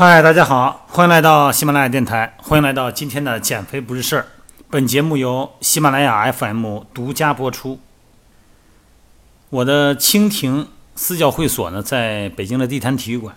[0.00, 4.28] 嗨，大家好，欢迎来到喜马拉雅电台，欢迎来到今天的减肥不是事儿。
[4.70, 7.78] 本节目由喜马拉雅 FM 独家播出。
[9.50, 13.36] 我的蜻蜓私教会所呢，在北京的地坛体育馆。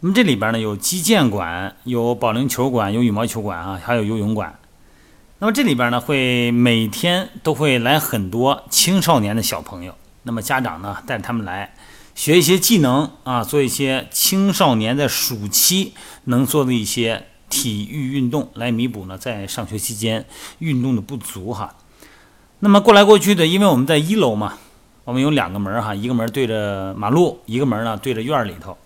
[0.00, 4.58] 那么这里边呢，有击剑馆，有保龄球馆，有羽毛球馆啊，还有游泳馆。
[5.38, 9.94] 那么这里边呢，会每天都会来很多青少年的小朋友。
[10.24, 11.72] 那么家长呢，带他们来。
[12.16, 15.92] 学一些技能啊，做一些青少年在暑期
[16.24, 20.24] 能做的一些体育运动，来弥补呢在上学期间
[20.58, 21.74] 运动的不足哈。
[22.60, 24.54] 那么过来过去的，因为我们在一楼嘛，
[25.04, 28.78] 我们有两个门哈，一个门对着马路，一个门呢对着院里头，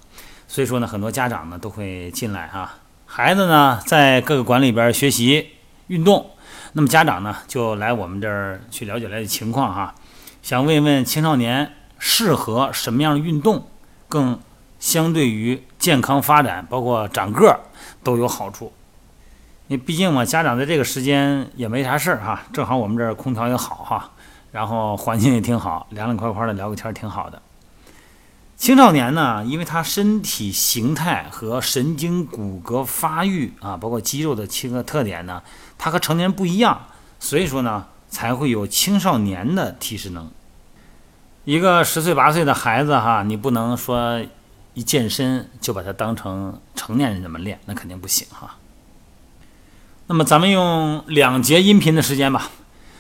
[0.49, 2.79] 所以说呢，很多家长呢都会进来哈。
[3.07, 5.51] 孩子呢在各个馆里边学习
[5.87, 6.31] 运动，
[6.73, 9.95] 那么家长呢就来我们这儿去了解了解情况哈，
[10.43, 11.77] 想问问青少年。
[12.01, 13.69] 适合什么样的运动，
[14.09, 14.41] 更
[14.81, 17.61] 相对于健康发展，包括长个儿
[18.03, 18.73] 都有好处。
[19.69, 24.11] 因为毕竟嘛，家长在这个时间也没啥事儿哈，正好我们这儿空调也好哈，
[24.51, 27.41] 然后环境也挺好，凉凉快快的聊个天挺好的。
[28.57, 35.43] 青少年呢，因为他身体形态和神经骨骼发育啊，包括肌肉的七个特点呢，
[35.79, 36.87] 他和成年人不一样，
[37.19, 40.31] 所以说呢，才会有青少年的体适能。
[41.51, 44.25] 一个十岁八岁的孩子哈，你不能说
[44.75, 48.55] 一健身就把他当成成年人这么练，那肯定不行哈。
[50.07, 52.51] 那么咱们用两节音频的时间吧，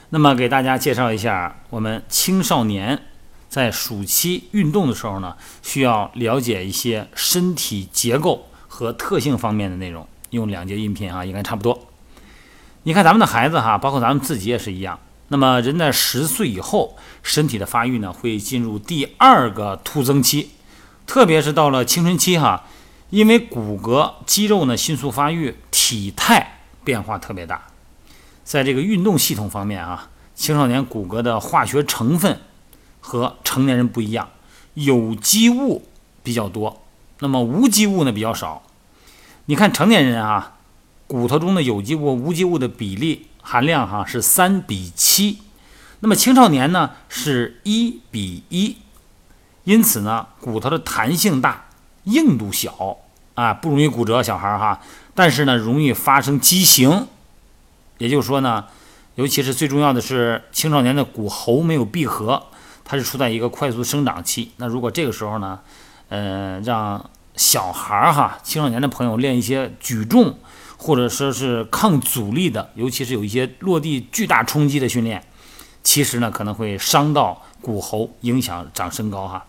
[0.08, 3.00] 那么给大家介绍一下我们青少年
[3.48, 10.04] 在暑期运动的时候呢，需要了解一些身体结构和特性方面的内容。
[10.30, 11.86] 用两节音频啊，应该差不多。
[12.82, 14.98] 你看咱们的孩子哈，包括咱们自己也是一样。
[15.32, 20.50] 那么人在十岁以后，身体的发育呢会进入第二个突增期，
[21.06, 22.64] 特别是到了青春期哈，
[23.10, 27.68] 因为骨骼肌肉呢迅速发育，体态变化特别大。
[28.42, 32.40] 在这个运动系统方面啊，青少年骨骼的化学成分
[32.98, 34.30] 和成年人不一样，
[34.74, 35.86] 有机物
[36.24, 36.82] 比较多，
[37.20, 38.64] 那么无机物呢比较少。
[39.44, 40.58] 你看成年人啊，
[41.10, 43.26] 骨头中的有机物、无机物的比例。
[43.42, 45.38] 含量哈是三比七，
[46.00, 48.76] 那么青少年呢是一比一，
[49.64, 51.64] 因此呢骨头的弹性大，
[52.04, 52.98] 硬度小
[53.34, 54.22] 啊，不容易骨折。
[54.22, 54.80] 小孩哈，
[55.14, 57.08] 但是呢容易发生畸形，
[57.96, 58.66] 也就是说呢，
[59.14, 62.46] 尤其是最重要的是青少年的骨骺没有闭合，
[62.84, 64.52] 它是处在一个快速生长期。
[64.58, 65.58] 那如果这个时候呢，
[66.10, 70.38] 呃，让小孩哈，青少年的朋友练一些举重。
[70.82, 75.22] 或者说是抗阻力的，尤其是有一些落地巨大冲击的训练，
[75.82, 79.44] 其实呢可能会伤到骨骺，影响长身高哈。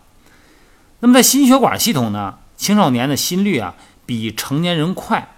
[1.00, 5.34] 那么在心血管系统呢，青少年的心率啊比成年人快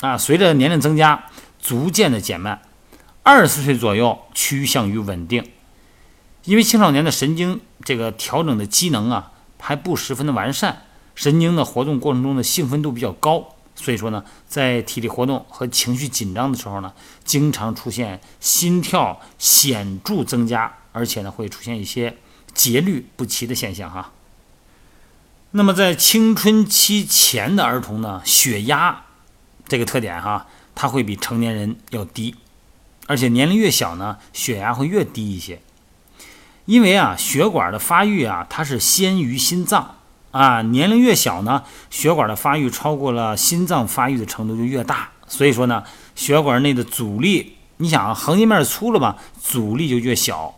[0.00, 1.26] 啊，随着年龄增加
[1.62, 2.60] 逐渐的减慢，
[3.22, 5.48] 二十岁左右趋向于稳定，
[6.46, 10.82] 因为青少年的神经这个调整的机能啊还不十分的完善，
[11.14, 13.54] 神经的活动过程中的兴奋度比较高。
[13.80, 16.92] 所以说呢，在体力活动和情绪紧张的时候呢，
[17.24, 22.16] 经常出现心跳显著增加，而且呢会出现一些
[22.52, 24.10] 节律不齐的现象哈。
[25.52, 29.04] 那么在青春期前的儿童呢，血压
[29.68, 32.34] 这个特点哈，它会比成年人要低，
[33.06, 35.62] 而且年龄越小呢，血压会越低一些，
[36.64, 39.97] 因为啊血管的发育啊，它是先于心脏。
[40.30, 45.08] 啊，年龄越小呢，血管的发育超过了心脏发育的程度就越大。
[45.26, 45.82] 所以说呢，
[46.14, 50.54] 血管内的阻力，你想横截面粗了吧，阻力就越小。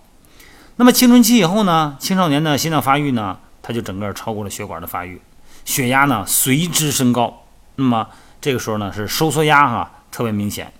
[0.77, 5.21] 那么青春期以后呢，青少年的心脏发育呢，它就整个超过了血管的发育，
[5.65, 7.45] 血压呢随之升高。
[7.77, 8.09] 那么
[8.41, 10.73] 这个时候呢，是收缩压哈特别明显。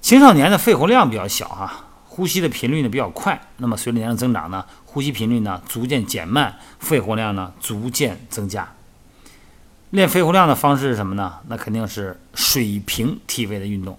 [0.00, 1.81] 青少年的肺活量比较小哈。
[2.14, 8.70] 呼吸的频率呢比较快，那么随着年龄增长呢，呼吸频率呢逐渐减慢，肺活量呢逐渐增加。
[9.88, 11.38] 练肺活量的方式是什么呢？
[11.48, 13.98] 那肯定是水平体位的运动。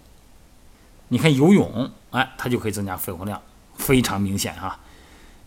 [1.08, 3.42] 你看游泳，哎，它就可以增加肺活量，
[3.78, 4.78] 非常明显哈。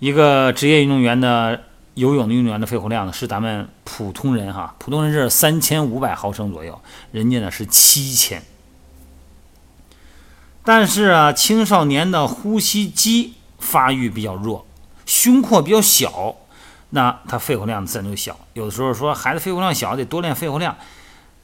[0.00, 1.62] 一个职业运动员的
[1.94, 6.80] 游泳的运动员的肺活量呢，是咱们普通人哈，普通人是三千五百毫升左右，
[7.12, 8.42] 人家呢是七千。
[10.66, 14.66] 但是啊，青少年的呼吸肌发育比较弱，
[15.06, 16.34] 胸廓比较小，
[16.90, 18.36] 那他肺活量自然就小。
[18.54, 20.76] 有的时候说孩子肺活量小，得多练肺活量。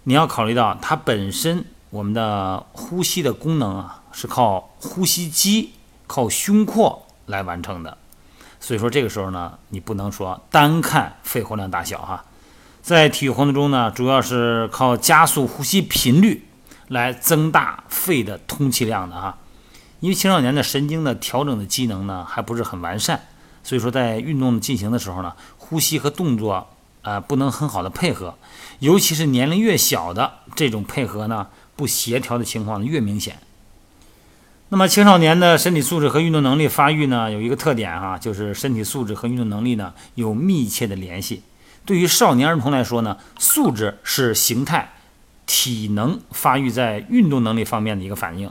[0.02, 5.74] 你要考虑到他本身我们的呼吸的功能啊，是靠呼吸肌、
[6.08, 7.96] 靠胸廓来完成的。
[8.58, 12.24] 所以说这个时候呢，你不能说单看肺活量大小哈。
[12.82, 16.48] 在体育活动中呢，主要是靠加速呼吸频率
[16.92, 19.36] 来增大肺的通气量的哈。
[20.00, 23.20] 因为青少年的神经的调整的机能呢还不是很完善，
[23.62, 26.68] 所以说在运动进行的时候呢，呼吸和动作
[27.02, 28.34] 啊不能很好的配合，
[28.80, 31.46] 尤其是年龄越小的这种配合呢
[31.76, 33.38] 不协调的情况越明显。
[34.70, 41.42] 那么青少年的身体素质和运动能力发育呢有一个特点哈，就是身体素质和运动能力呢有密切的联系。
[41.84, 44.91] 对于少年儿童来说呢，素质是形态、
[45.46, 48.50] 体能发育在运动能力方面的一个反应。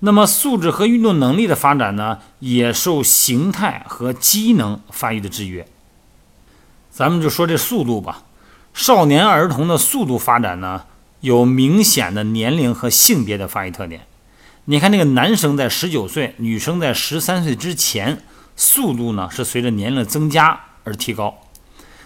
[0.00, 5.66] 那么素质和运动能力的发展呢，也受形态和机能发育的制约。
[6.90, 8.24] 咱们就说这速度吧，
[8.74, 10.82] 少年儿童的速度发展呢，
[11.20, 14.02] 有明显的年龄和性别的发育特点。
[14.64, 18.22] 你看，那个男生在十九岁，女生在十三岁之前，
[18.56, 21.38] 速度呢是随着年龄增加而提高。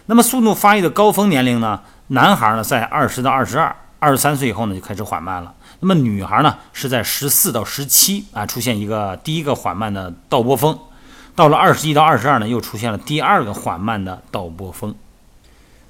[0.06, 5.54] 那么速度发育的高峰年龄呢，男孩呢在二十到二十二，二十三岁以后呢就开始缓慢了。
[5.80, 10.78] 那么女孩呢，是在十四到十七啊，出现一个第一个缓慢的倒波峰，
[11.34, 14.94] 到了二十一到二十二呢，又出现了第二个缓慢的倒波峰。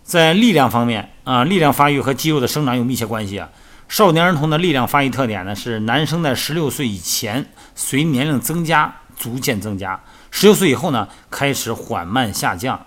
[0.02, 3.48] 在力量方面啊，力量发育和肌肉的生长有密切关系啊。
[3.88, 12.80] 少年儿童的力量发育特点呢，是男生在十六岁以前随年龄增加逐渐增加，十六岁以后呢开始缓慢下降，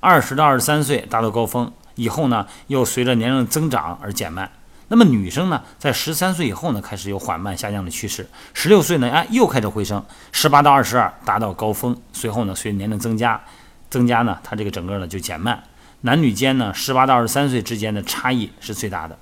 [0.00, 4.50] 二十到二十三岁达到高峰以后呢，又随着年龄增长而减慢。
[4.88, 8.28] 那么女生呢，在十三岁以后呢，开始有缓慢下降的趋势。
[8.52, 10.04] 十六岁呢，哎，又开始回升。
[10.32, 13.42] 十八到二十二达到高峰，随后呢，随着年龄增加，
[13.88, 15.62] 增加呢，它这个整个呢就减慢。
[16.02, 19.18] 男女间呢，十八到二十三岁之间的差异是最大的。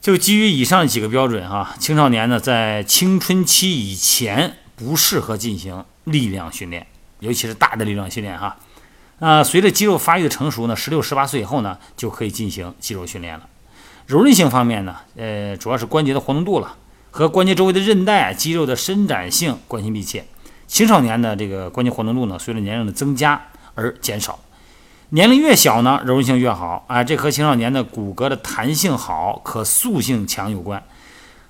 [0.00, 6.86] 就基于以上几个标准哈，青少年呢在青春期以前不适合进行力量训练，
[7.18, 8.56] 尤其是大的力量训练哈。
[9.24, 13.46] 那随着肌肉发育的成熟呢，十六、十八岁以后呢，就可以进行肌肉训练了。
[14.06, 16.74] 柔韧性方面呢，呃，主要是关节的活动度了，
[17.12, 20.24] 和关节周围的韧带、肌肉的伸展性关系密切。
[20.66, 23.40] 青少年的这个关节活动度呢，随着年龄的增加
[23.76, 24.40] 而减少。
[25.10, 30.82] 年龄越小呢，柔韧性越好啊，这和青少年的骨骼的弹性好、可塑性强有关。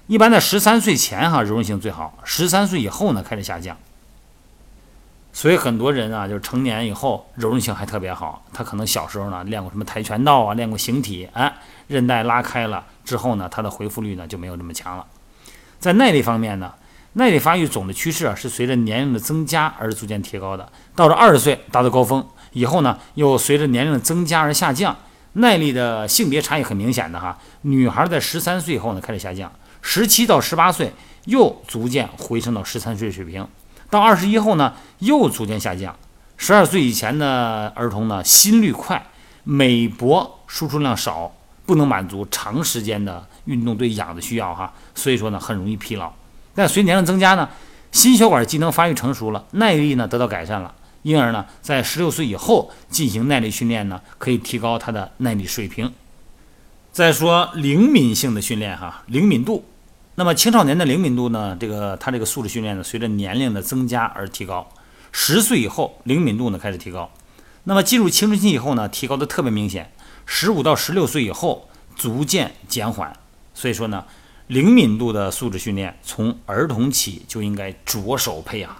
[0.08, 3.74] 一般在十三岁前哈，柔韧性最好；十三岁以后呢，开始下降。
[5.32, 8.44] 所以很多人啊，就是成年以后柔韧性还特别好。
[8.52, 11.52] 他可能小时候呢练过什么跆拳道啊，练过形体，哎，
[11.88, 15.06] 韧带拉开了之后呢，他的恢复率呢就没有这么强了。
[15.78, 16.74] 在耐力方面呢，
[17.14, 20.70] 耐力发育总的趋势啊是随着年龄的增加而逐渐提高的。
[20.94, 24.96] 到了二十岁达到高峰以后呢，又随着年龄的增加而下降。
[25.34, 29.50] 耐力的性别差异很明显的哈，女孩在十三岁以后呢开始下降，
[29.80, 30.92] 十七到十八岁
[31.24, 33.48] 又逐渐回升到十三岁水平。
[33.92, 35.94] 到二十一后呢，又逐渐下降。
[36.38, 39.04] 十二岁以前的儿童呢，心率快，
[39.44, 41.30] 每搏输出量少，
[41.66, 46.10] 不能满足长时间的运动对氧的需要哈，所以说呢，很容易疲劳。
[46.54, 47.46] 但随年龄增加呢，
[47.90, 55.92] 心血管机能发育成熟了，耐力呢得到改善了，因而呢，在十六岁以后进行耐力训练呢，可以提高他的耐力水平。
[56.92, 59.66] 再说灵敏性的训练哈，灵敏度。
[60.22, 61.56] 那么青少年的灵敏度呢？
[61.58, 64.68] 这个他这个素质训练呢，随着年龄的增加而提高。
[65.10, 67.10] 十岁以后，灵敏度呢开始提高。
[67.64, 69.90] 那么进入青春期以后呢，提高的特别明显。
[70.24, 73.12] 十五到十六岁以后，逐渐减缓。
[73.52, 74.04] 所以说呢，
[74.46, 78.70] 灵敏度的素质训练从儿童起就应该着手培养。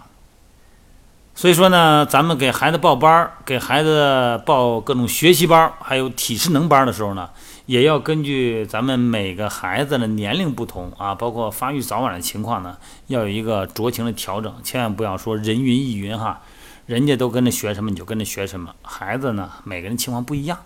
[1.35, 7.31] 所以说呢，咱们给孩子报班儿，给孩子报各种学习班儿，还有体适能班的时候呢。
[7.73, 12.77] 也要根据咱们每个孩子的年龄不同啊，包括发育早晚的情况呢，
[13.07, 16.43] 要有一个酌情的调整，千万不要说人云亦云哈，
[16.85, 20.59] 人家都跟着学什么你就跟着学什么，孩子呢每个人情况不一样。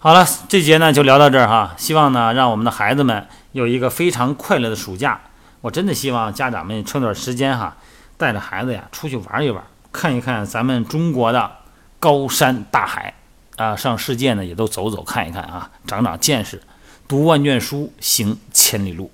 [0.00, 5.20] 好了，这节呢就聊到这儿哈，希望呢让我们的孩子们有一个非常快乐的暑假。
[5.60, 7.76] 我真的希望家长们抽点时间哈，
[8.16, 11.52] 带着孩子呀出去玩一玩，看一看咱们中国的
[12.00, 13.14] 高山大海。
[13.56, 16.62] 啊，上世界呢也都走走看一看啊，长长见识，
[17.06, 19.10] 读万卷书，行千里路。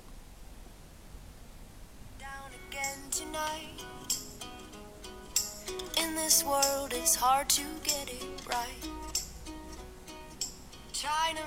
[10.93, 11.41] Trying to